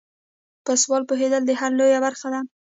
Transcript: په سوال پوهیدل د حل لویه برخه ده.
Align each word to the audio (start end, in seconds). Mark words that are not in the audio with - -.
په 0.65 0.71
سوال 0.81 1.03
پوهیدل 1.09 1.41
د 1.45 1.51
حل 1.59 1.73
لویه 1.79 1.99
برخه 2.05 2.27
ده. 2.33 2.41